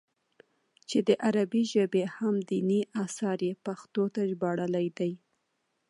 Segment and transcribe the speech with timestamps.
[0.89, 5.13] چې د عربي ژبې اهم ديني اثار ئې پښتو ته ژباړلي دي